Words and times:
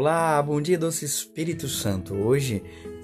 Olá, 0.00 0.40
bom 0.40 0.62
dia, 0.62 0.78
doce 0.78 1.04
Espírito 1.04 1.68
Santo. 1.68 2.14
Hoje, 2.14 2.62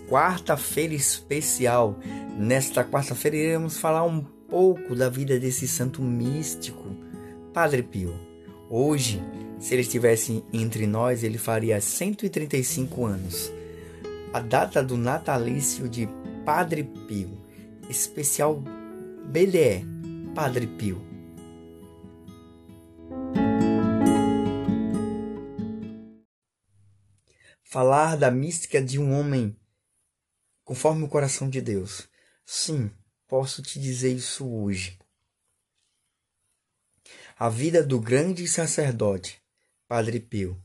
quarta-feira 0.08 0.94
especial. 0.94 2.00
Nesta 2.39 2.83
quarta-feira, 2.83 3.36
iremos 3.36 3.77
falar 3.77 4.02
um 4.05 4.22
pouco 4.22 4.97
da 4.97 5.11
vida 5.11 5.39
desse 5.39 5.69
santo 5.69 6.00
místico, 6.00 6.89
Padre 7.52 7.83
Pio. 7.83 8.19
Hoje, 8.70 9.22
se 9.61 9.74
ele 9.74 9.83
estivesse 9.83 10.42
entre 10.50 10.86
nós, 10.86 11.22
ele 11.22 11.36
faria 11.36 11.83
135 11.83 13.05
anos. 13.05 13.52
A 14.33 14.40
data 14.40 14.83
do 14.83 14.96
natalício 14.96 15.90
de 15.90 16.08
Padre 16.46 16.83
Pio, 17.06 17.29
especial 17.90 18.64
BDE, 19.27 19.85
Padre 20.35 20.67
Pio. 20.67 21.05
Falar 27.69 28.17
da 28.17 28.31
mística 28.31 28.81
de 28.81 28.97
um 28.97 29.13
homem 29.13 29.57
conforme 30.65 31.03
o 31.03 31.09
coração 31.09 31.51
de 31.51 31.61
Deus. 31.61 32.09
Sim, 32.45 32.91
posso 33.27 33.61
te 33.61 33.81
dizer 33.81 34.13
isso 34.13 34.49
hoje. 34.49 34.97
A 37.37 37.49
vida 37.49 37.83
do 37.83 38.01
grande 38.01 38.47
sacerdote, 38.47 39.43
Padre 39.89 40.21
Pio. 40.21 40.61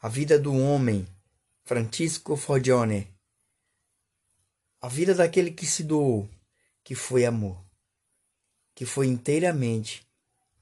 A 0.00 0.08
vida 0.08 0.38
do 0.38 0.54
homem, 0.54 1.06
Francisco 1.64 2.36
Forgione. 2.36 3.12
A 4.80 4.88
vida 4.88 5.14
daquele 5.14 5.50
que 5.50 5.66
se 5.66 5.82
doou, 5.82 6.30
que 6.84 6.94
foi 6.94 7.24
amor, 7.24 7.60
que 8.72 8.86
foi 8.86 9.08
inteiramente 9.08 10.06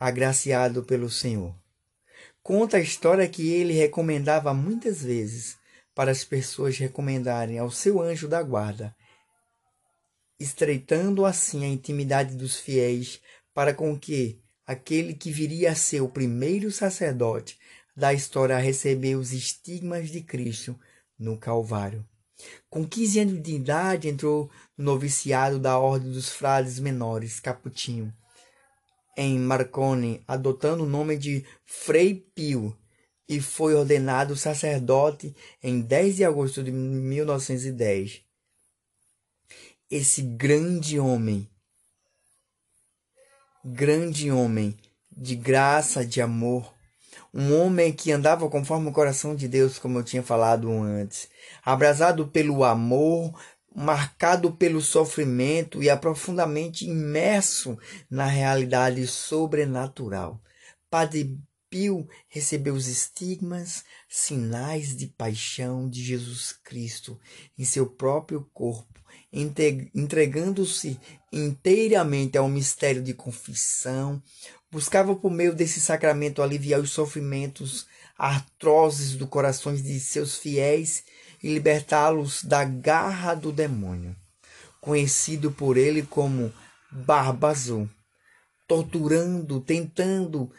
agraciado 0.01 0.83
pelo 0.83 1.11
Senhor. 1.11 1.62
Conta 2.42 2.76
a 2.76 2.80
história 2.80 3.28
que 3.28 3.53
ele 3.53 3.72
recomendava 3.72 4.53
muitas 4.53 5.03
vezes 5.03 5.56
para 5.94 6.10
as 6.10 6.25
pessoas 6.25 6.76
recomendarem 6.76 7.58
ao 7.58 7.70
seu 7.70 8.00
anjo 8.00 8.26
da 8.26 8.42
guarda, 8.42 8.94
estreitando 10.41 11.25
assim 11.25 11.64
a 11.64 11.69
intimidade 11.69 12.34
dos 12.34 12.58
fiéis 12.58 13.20
para 13.54 13.72
com 13.72 13.97
que 13.97 14.41
aquele 14.66 15.14
que 15.14 15.30
viria 15.30 15.70
a 15.70 15.76
ser 15.76 16.00
o 16.00 16.08
primeiro 16.08 16.72
sacerdote 16.72 17.56
da 17.97 18.12
história 18.12 18.56
a 18.56 18.60
receber 18.60 19.14
os 19.14 19.32
estigmas 19.32 20.10
de 20.10 20.20
Cristo 20.20 20.76
no 21.16 21.38
Calvário. 21.38 22.04
Com 22.69 22.84
15 22.84 23.20
anos 23.20 23.42
de 23.42 23.54
idade, 23.54 24.09
entrou 24.09 24.50
no 24.76 24.86
noviciado 24.86 25.60
da 25.60 25.78
Ordem 25.78 26.10
dos 26.10 26.30
Frades 26.30 26.80
Menores, 26.80 27.38
Caputinho, 27.38 28.12
em 29.17 29.39
Marconi, 29.39 30.23
adotando 30.27 30.84
o 30.84 30.89
nome 30.89 31.17
de 31.17 31.45
Frei 31.65 32.15
Pio, 32.34 32.77
e 33.28 33.41
foi 33.41 33.75
ordenado 33.75 34.37
sacerdote 34.37 35.34
em 35.62 35.81
10 35.81 36.17
de 36.17 36.25
agosto 36.25 36.62
de 36.62 36.71
1910. 36.71 38.22
Esse 39.91 40.22
grande 40.22 40.99
homem, 40.99 41.49
grande 43.65 44.31
homem 44.31 44.77
de 45.11 45.37
graça, 45.37 46.05
de 46.05 46.21
amor, 46.21 46.72
um 47.33 47.55
homem 47.55 47.93
que 47.93 48.12
andava 48.12 48.49
conforme 48.49 48.89
o 48.89 48.93
coração 48.93 49.34
de 49.34 49.49
Deus, 49.49 49.78
como 49.78 49.99
eu 49.99 50.03
tinha 50.03 50.22
falado 50.22 50.71
antes, 50.71 51.28
abrasado 51.65 52.27
pelo 52.27 52.65
amor, 52.65 53.33
marcado 53.75 54.53
pelo 54.53 54.81
sofrimento 54.81 55.83
e 55.83 55.88
aprofundamente 55.88 56.84
imerso 56.84 57.78
na 58.10 58.27
realidade 58.27 59.06
sobrenatural. 59.06 60.41
Padre 60.91 61.38
Pio 61.71 62.06
recebeu 62.28 62.75
os 62.75 62.87
estigmas, 62.87 63.83
sinais 64.06 64.94
de 64.94 65.06
paixão 65.06 65.88
de 65.88 66.05
Jesus 66.05 66.53
Cristo 66.62 67.19
em 67.59 67.65
seu 67.65 67.87
próprio 67.87 68.47
corpo, 68.53 69.00
entregando-se 69.33 71.00
inteiramente 71.33 72.37
ao 72.37 72.47
mistério 72.47 73.03
de 73.03 73.15
confissão, 73.15 74.22
buscava 74.71 75.16
por 75.16 75.31
meio 75.31 75.54
desse 75.54 75.81
sacramento 75.81 76.43
aliviar 76.43 76.78
os 76.78 76.91
sofrimentos 76.91 77.87
atrozes 78.19 79.16
do 79.16 79.27
corações 79.27 79.83
de 79.83 79.99
seus 79.99 80.37
fiéis 80.37 81.04
e 81.42 81.53
libertá-los 81.53 82.44
da 82.44 82.64
garra 82.64 83.34
do 83.34 83.50
demônio, 83.50 84.16
conhecido 84.80 85.50
por 85.50 85.76
ele 85.76 86.03
como 86.03 86.53
Barba 86.91 87.50
Azul, 87.50 87.89
torturando, 88.68 89.60
tentando 89.60 90.50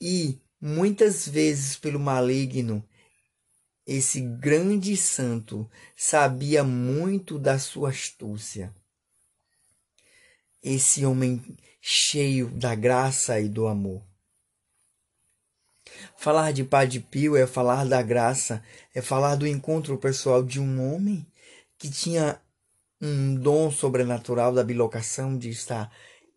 e 0.00 0.38
muitas 0.60 1.26
vezes 1.26 1.76
pelo 1.76 1.98
maligno. 1.98 2.86
Esse 3.86 4.20
grande 4.20 4.96
santo 4.96 5.70
sabia 5.96 6.64
muito 6.64 7.38
da 7.38 7.58
sua 7.58 7.90
astúcia. 7.90 8.74
Esse 10.60 11.06
homem 11.06 11.56
cheio 11.80 12.50
da 12.50 12.74
graça 12.74 13.38
e 13.40 13.48
do 13.48 13.68
amor. 13.68 14.02
Falar 16.18 16.52
de 16.52 16.64
Padre 16.64 17.00
Pio 17.00 17.36
é 17.36 17.46
falar 17.46 17.84
da 17.86 18.02
graça, 18.02 18.62
é 18.94 19.02
falar 19.02 19.36
do 19.36 19.46
encontro 19.46 19.98
pessoal 19.98 20.42
de 20.42 20.58
um 20.58 20.92
homem 20.92 21.26
que 21.78 21.90
tinha 21.90 22.40
um 23.00 23.34
dom 23.34 23.70
sobrenatural 23.70 24.52
da 24.52 24.64
bilocação 24.64 25.36
de 25.36 25.50
estar 25.50 25.92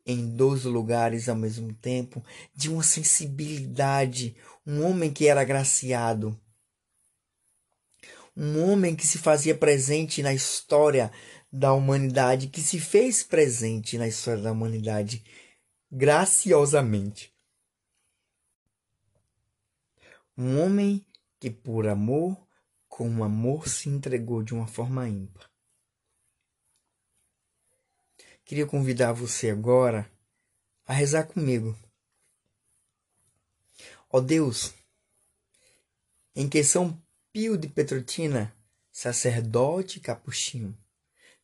em 0.06 0.28
dois 0.36 0.66
lugares 0.66 1.30
ao 1.30 1.36
mesmo 1.36 1.74
tempo, 1.74 2.24
de 2.54 2.70
uma 2.70 2.84
sensibilidade, 2.84 4.36
um 4.66 4.84
homem 4.84 5.12
que 5.12 5.28
era 5.28 5.42
agraciado, 5.42 6.40
um 8.36 8.70
homem 8.70 8.96
que 8.96 9.08
se 9.08 9.18
fazia 9.18 9.56
presente 9.56 10.22
na 10.22 10.34
história 10.34 11.12
da 11.52 11.74
humanidade, 11.74 12.48
que 12.48 12.62
se 12.62 12.80
fez 12.80 13.24
presente 13.24 13.98
na 13.98 14.08
história 14.08 14.44
da 14.44 14.52
humanidade 14.52 15.24
graciosamente. 15.92 17.34
Um 20.42 20.58
homem 20.62 21.06
que, 21.38 21.52
por 21.52 21.86
amor, 21.86 22.48
com 22.88 23.26
amor, 23.26 23.68
se 23.68 23.90
entregou 23.90 24.42
de 24.42 24.54
uma 24.54 24.68
forma 24.68 25.06
ímpar. 25.06 25.52
Queria 28.46 28.66
convidar 28.66 29.12
você 29.12 29.50
agora 29.50 30.10
a 30.86 30.94
rezar 30.94 31.26
comigo. 31.26 31.78
Ó 34.10 34.22
Deus, 34.22 34.74
em 36.34 36.48
que 36.48 36.64
São 36.64 36.98
Pio 37.34 37.58
de 37.58 37.68
Petrotina, 37.68 38.56
sacerdote 38.94 40.00
capuchinho, 40.00 40.74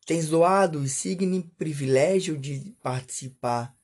tens 0.06 0.30
doado 0.30 0.78
o 0.78 0.88
signo 0.88 1.42
privilégio 1.58 2.38
de 2.38 2.74
participar 2.80 3.76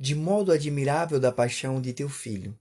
de 0.00 0.16
modo 0.16 0.50
admirável 0.50 1.20
da 1.20 1.30
paixão 1.30 1.80
de 1.80 1.92
teu 1.92 2.08
filho 2.08 2.58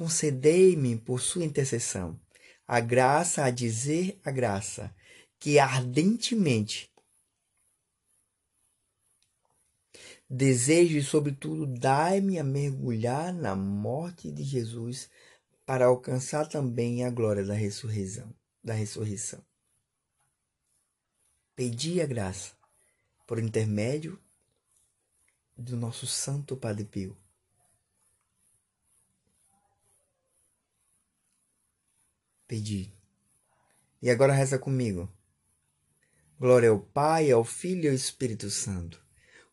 concedei-me 0.00 0.96
por 0.96 1.20
sua 1.20 1.44
intercessão 1.44 2.18
a 2.66 2.80
graça 2.80 3.44
a 3.44 3.50
dizer 3.50 4.18
a 4.24 4.30
graça 4.30 4.96
que 5.38 5.58
ardentemente 5.58 6.90
desejo 10.26 10.96
e 10.96 11.02
sobretudo 11.02 11.66
dai-me 11.66 12.38
a 12.38 12.42
mergulhar 12.42 13.30
na 13.34 13.54
morte 13.54 14.32
de 14.32 14.42
Jesus 14.42 15.10
para 15.66 15.84
alcançar 15.84 16.48
também 16.48 17.04
a 17.04 17.10
glória 17.10 17.44
da 17.44 17.52
ressurreição, 17.52 18.34
da 18.64 18.72
ressurreição. 18.72 19.44
Pedi 21.54 22.00
a 22.00 22.06
graça 22.06 22.54
por 23.26 23.38
intermédio 23.38 24.18
do 25.54 25.76
nosso 25.76 26.06
santo 26.06 26.56
Padre 26.56 26.86
Pio 26.86 27.19
pedi. 32.50 32.92
E 34.02 34.10
agora 34.10 34.32
reza 34.32 34.58
comigo. 34.58 35.08
Glória 36.36 36.70
ao 36.70 36.80
Pai, 36.80 37.30
ao 37.30 37.44
Filho 37.44 37.84
e 37.84 37.88
ao 37.88 37.94
Espírito 37.94 38.50
Santo, 38.50 39.00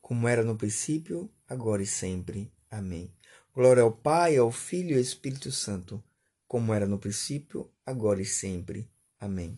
como 0.01 0.27
era 0.27 0.43
no 0.43 0.55
princípio, 0.55 1.29
agora 1.47 1.83
e 1.83 1.85
sempre. 1.85 2.51
Amém. 2.71 3.13
Glória 3.53 3.83
ao 3.83 3.91
Pai, 3.91 4.35
ao 4.37 4.51
Filho 4.51 4.93
e 4.93 4.93
ao 4.95 4.99
Espírito 4.99 5.51
Santo, 5.51 6.03
como 6.47 6.73
era 6.73 6.87
no 6.87 6.97
princípio, 6.97 7.69
agora 7.85 8.19
e 8.19 8.25
sempre. 8.25 8.89
Amém. 9.19 9.55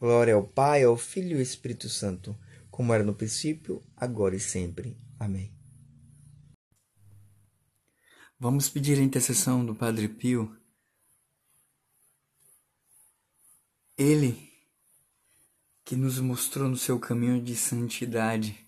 Glória 0.00 0.34
ao 0.34 0.42
Pai, 0.42 0.82
ao 0.82 0.96
Filho 0.96 1.34
e 1.34 1.36
ao 1.36 1.42
Espírito 1.42 1.88
Santo, 1.88 2.36
como 2.72 2.92
era 2.92 3.04
no 3.04 3.14
princípio, 3.14 3.80
agora 3.96 4.34
e 4.34 4.40
sempre. 4.40 4.98
Amém. 5.16 5.54
Vamos 8.36 8.68
pedir 8.68 8.98
a 8.98 9.02
intercessão 9.02 9.64
do 9.64 9.76
Padre 9.76 10.08
Pio 10.08 10.59
Ele 14.00 14.50
que 15.84 15.94
nos 15.94 16.18
mostrou 16.18 16.68
no 16.68 16.76
seu 16.76 16.98
caminho 16.98 17.42
de 17.42 17.54
santidade, 17.54 18.58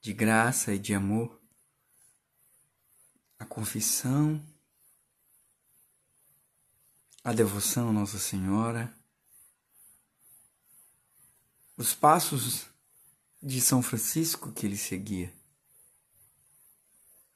de 0.00 0.12
graça 0.12 0.74
e 0.74 0.78
de 0.78 0.92
amor, 0.92 1.40
a 3.38 3.44
confissão, 3.44 4.44
a 7.22 7.32
devoção 7.32 7.90
a 7.90 7.92
Nossa 7.92 8.18
Senhora 8.18 8.92
os 11.76 11.94
passos 11.94 12.66
de 13.42 13.60
São 13.60 13.82
Francisco 13.82 14.52
que 14.52 14.66
ele 14.66 14.76
seguia. 14.76 15.32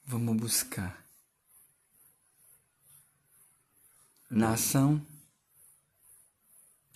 Vamos 0.05 0.37
buscar 0.37 1.05
na 4.31 4.53
ação 4.53 5.05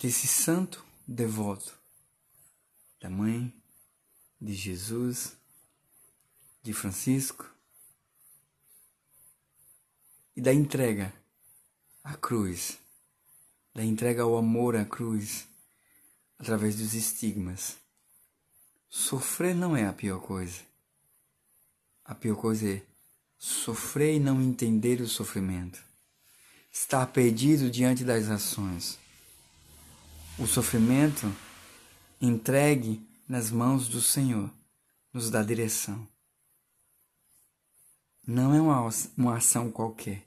desse 0.03 0.27
santo 0.27 0.85
devoto 1.07 1.79
da 2.99 3.09
mãe 3.09 3.53
de 4.41 4.53
Jesus, 4.53 5.31
de 6.61 6.73
Francisco 6.73 7.49
e 10.35 10.41
da 10.41 10.53
entrega 10.53 11.13
à 12.03 12.17
cruz, 12.17 12.77
da 13.73 13.81
entrega 13.81 14.23
ao 14.23 14.35
amor 14.35 14.75
à 14.75 14.83
cruz 14.83 15.47
através 16.37 16.75
dos 16.75 16.93
estigmas. 16.93 17.77
Sofrer 18.89 19.55
não 19.55 19.73
é 19.73 19.87
a 19.87 19.93
pior 19.93 20.19
coisa. 20.19 20.59
A 22.03 22.13
pior 22.13 22.35
coisa 22.35 22.69
é 22.69 22.81
sofrer 23.37 24.17
e 24.17 24.19
não 24.19 24.41
entender 24.41 24.99
o 24.99 25.07
sofrimento. 25.07 25.81
Estar 26.69 27.07
perdido 27.07 27.71
diante 27.71 28.03
das 28.03 28.27
ações. 28.27 29.01
O 30.39 30.47
sofrimento 30.47 31.31
entregue 32.19 33.07
nas 33.29 33.51
mãos 33.51 33.87
do 33.87 34.01
Senhor 34.01 34.49
nos 35.13 35.29
dá 35.29 35.43
direção. 35.43 36.07
Não 38.25 38.51
é 38.51 38.59
uma, 38.59 38.89
uma 39.15 39.37
ação 39.37 39.71
qualquer. 39.71 40.25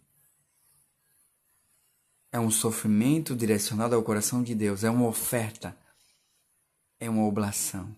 É 2.31 2.38
um 2.38 2.53
sofrimento 2.53 3.35
direcionado 3.35 3.97
ao 3.97 4.03
coração 4.03 4.44
de 4.44 4.55
Deus, 4.55 4.85
é 4.85 4.91
uma 4.91 5.08
oferta, 5.08 5.76
é 7.00 7.11
uma 7.11 7.25
oblação, 7.25 7.94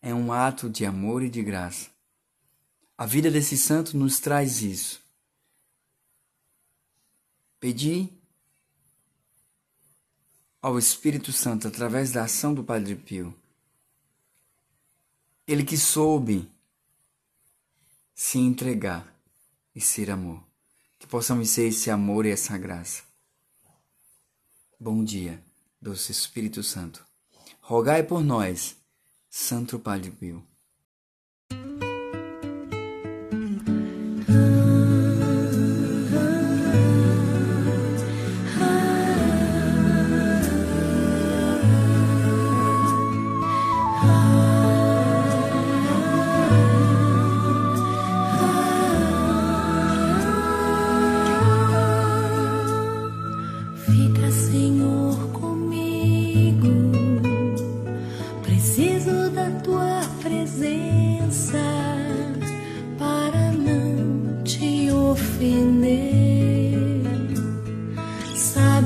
é 0.00 0.14
um 0.14 0.32
ato 0.32 0.70
de 0.70 0.86
amor 0.86 1.20
e 1.20 1.28
de 1.28 1.42
graça. 1.42 1.90
A 2.96 3.06
vida 3.06 3.28
desse 3.28 3.56
santo 3.56 3.96
nos 3.96 4.20
traz 4.20 4.62
isso. 4.62 5.02
Pedir 7.58 8.19
ao 10.60 10.78
Espírito 10.78 11.32
Santo 11.32 11.66
através 11.66 12.12
da 12.12 12.24
ação 12.24 12.52
do 12.52 12.62
Padre 12.62 12.94
Pio. 12.94 13.34
Ele 15.46 15.64
que 15.64 15.76
soube 15.76 16.50
se 18.14 18.38
entregar 18.38 19.16
e 19.74 19.80
ser 19.80 20.10
amor. 20.10 20.42
Que 20.98 21.06
possamos 21.06 21.48
ser 21.48 21.68
esse 21.68 21.90
amor 21.90 22.26
e 22.26 22.30
essa 22.30 22.58
graça. 22.58 23.02
Bom 24.78 25.02
dia, 25.02 25.42
doce 25.80 26.12
Espírito 26.12 26.62
Santo. 26.62 27.04
Rogai 27.60 28.02
por 28.02 28.22
nós, 28.22 28.76
Santo 29.30 29.78
Padre 29.78 30.10
Pio. 30.10 30.49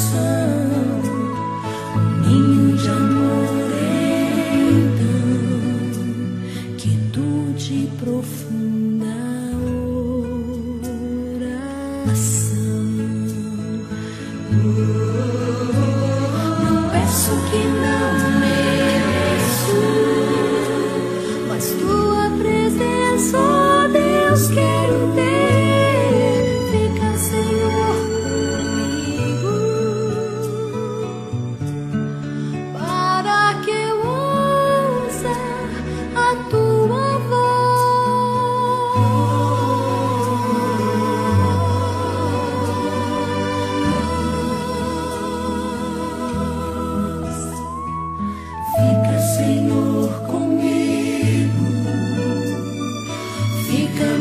Christmas. 0.00 0.29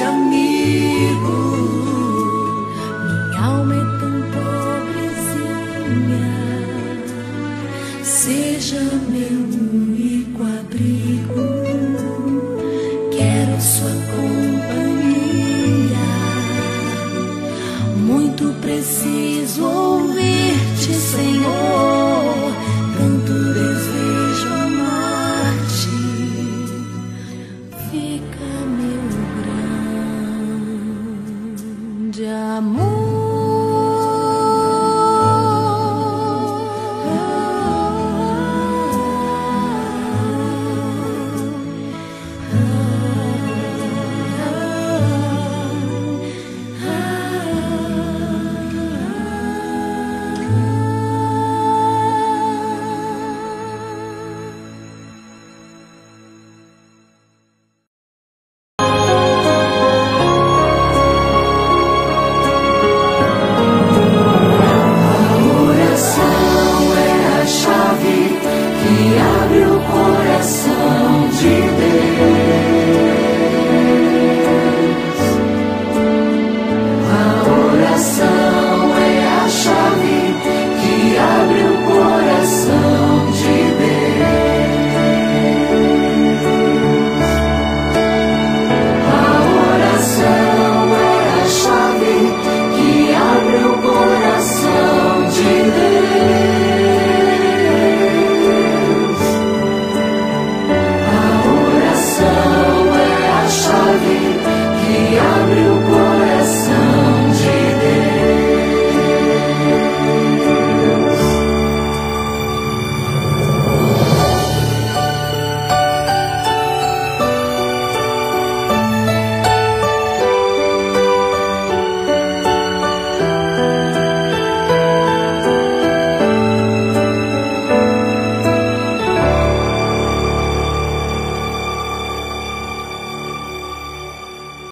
grande 0.00 0.06
amigo. 0.06 1.59